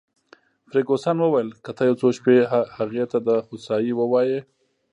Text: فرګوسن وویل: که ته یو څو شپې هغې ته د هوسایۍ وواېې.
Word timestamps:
فرګوسن 0.69 1.17
وویل: 1.21 1.49
که 1.63 1.71
ته 1.77 1.83
یو 1.87 1.99
څو 2.01 2.07
شپې 2.17 2.37
هغې 2.75 3.03
ته 3.11 3.17
د 3.27 3.29
هوسایۍ 3.47 3.91
وواېې. 3.95 4.39